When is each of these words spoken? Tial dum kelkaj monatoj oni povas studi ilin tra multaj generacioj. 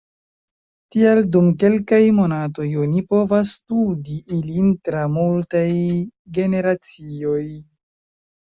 Tial 0.93 1.19
dum 1.35 1.49
kelkaj 1.63 1.99
monatoj 2.19 2.65
oni 2.85 3.03
povas 3.11 3.53
studi 3.59 4.17
ilin 4.39 4.73
tra 4.89 5.05
multaj 5.19 5.63
generacioj. 6.39 7.45